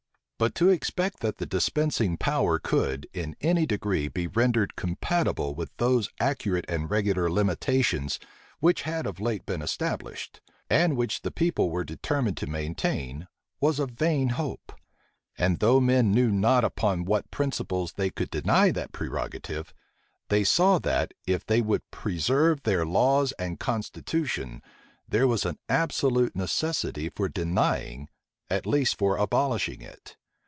[0.43, 5.69] But to expect that the dispensing power could, in any degree, be rendered compatible with
[5.77, 8.17] those accurate and regular limitations
[8.59, 13.27] which had of late been established, and which the people were determined to maintain,
[13.59, 14.73] was a vain hope;
[15.37, 19.75] and though men knew not upon what principles they could deny that prerogative,
[20.29, 24.63] they saw that, if they would preserve their laws and constitution,
[25.07, 28.09] there was an absolute necessity for denying,
[28.49, 30.17] at least for abolishing it.